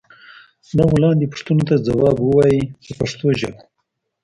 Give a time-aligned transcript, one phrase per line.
[0.77, 3.61] دغو لاندې پوښتنو ته ځواب و وایئ په پښتو ژبه.